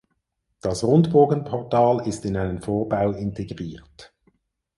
[0.61, 4.11] Das Rundbogenportal ist in einen Vorbau integriert.